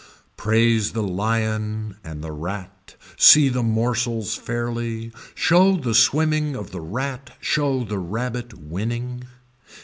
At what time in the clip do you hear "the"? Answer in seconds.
0.93-1.03, 2.23-2.31, 3.49-3.61, 5.77-5.93, 6.71-6.81, 7.83-7.99